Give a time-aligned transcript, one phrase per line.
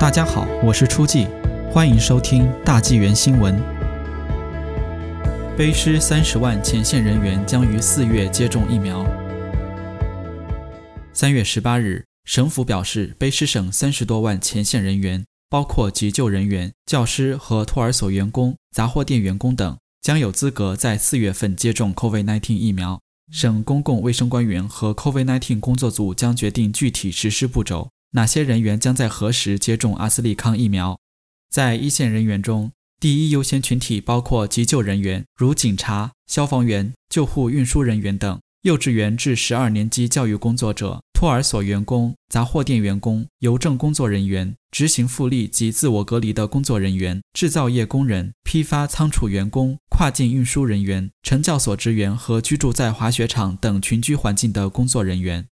[0.00, 1.26] 大家好，我是初季，
[1.72, 3.60] 欢迎收听大纪元新闻。
[5.58, 9.04] 卑诗三十万前线人员将于四月接种疫苗。
[11.12, 23.00] 三月十八日，省府表示，卑诗省三十多万前线人员，包括急救人员、教师和托儿所员工、杂货店员工等，将有资格在四月份接种 COVID-19 疫苗。
[23.32, 27.90] 省公共卫生官员和 COVID-19 工作组将决定具体实施步骤。
[28.12, 30.98] 哪些人员将在何时接种阿斯利康疫苗？
[31.50, 55.46] 在一线人员中，第一优先群体包括急救人员，如警察、消防员、救护运输人员等；幼稚园至十二年级教育工作者、托儿所员工、杂货店员工、邮政工作人员、执行复利及自我隔离的工作人员、制造业工人、批发仓储员工、跨境运输人员、惩教所职员和居住在滑雪场等群居环境的工作人员。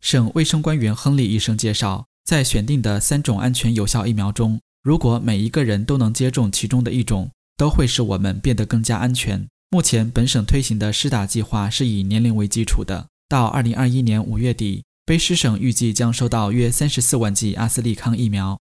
[0.00, 9.46] 省卫生官员亨利医生介绍，在选定的三种安全有效疫苗中，如果每一个人都能接种其中的一种，都会使我们变得更加安全。
[9.70, 13.08] 目前，本省推行的施打计划是以年龄为基础的。
[13.28, 18.58] 到二零二一年五月底，卑诗省预计将收到约三十四万剂阿斯利康疫苗。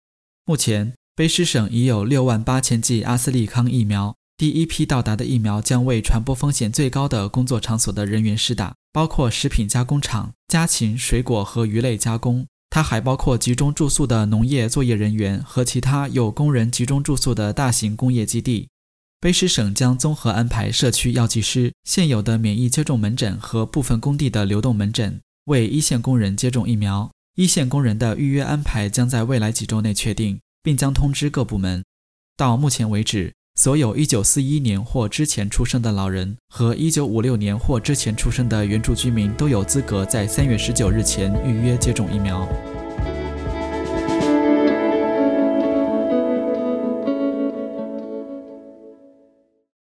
[0.45, 4.15] 目前，卑诗省已有六万八千剂阿斯利康疫苗。
[4.43, 8.75] 第一批到达的疫苗将为传播风险最高的工作场所的人员施打。
[8.93, 18.67] 包括食品加工厂、家禽、水果和鱼类加工，它还包括集中住宿的农业作业人员和其他有工人集中住宿的大型工业基地。
[19.21, 27.09] 卑诗省将综合安排社区药剂师、现有的免疫接种门诊和部分工地的流动门诊，为一线工人接种疫苗。
[27.37, 31.85] 一线工人的预约安排将在未来几周内确定，并将通知各部门。
[32.37, 33.33] 到目前为止。
[33.63, 42.45] 所有1941年或之前出生的老人和1956年或之前出生的原住居民都有资格在3月19日前预约接种疫苗。